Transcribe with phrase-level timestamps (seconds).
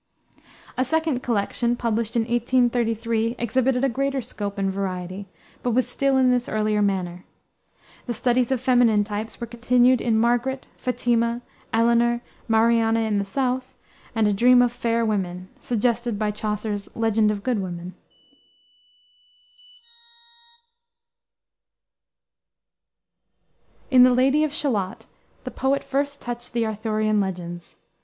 [0.79, 5.27] A second collection, published in 1833, exhibited a greater scope and variety,
[5.61, 7.23] but was still in his earlier manner.
[8.07, 13.75] The studies of feminine types were continued in Margaret, Fatima, Eleanore, Mariana in the South,
[14.15, 17.93] and A Dream of Fair Women, suggested by Chaucer's Legend of Good Women.
[23.91, 25.05] In the Lady of Shalott,
[25.43, 27.77] the poet first touched the Arthurian legends.